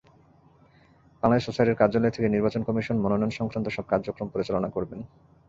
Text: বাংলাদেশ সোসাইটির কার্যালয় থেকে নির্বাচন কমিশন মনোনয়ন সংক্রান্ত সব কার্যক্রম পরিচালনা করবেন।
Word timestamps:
বাংলাদেশ 1.23 1.43
সোসাইটির 1.45 1.79
কার্যালয় 1.81 2.13
থেকে 2.15 2.27
নির্বাচন 2.29 2.61
কমিশন 2.67 2.95
মনোনয়ন 2.99 3.31
সংক্রান্ত 3.39 3.67
সব 3.69 3.85
কার্যক্রম 3.91 4.27
পরিচালনা 4.29 4.69
করবেন। 4.75 4.99